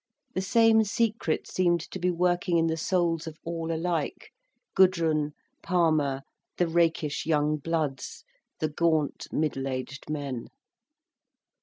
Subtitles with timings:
[0.33, 4.31] The same secret seemed to be working in the souls of all alike,
[4.73, 6.23] Gudrun, Palmer,
[6.57, 8.23] the rakish young bloods,
[8.57, 10.47] the gaunt, middle aged men.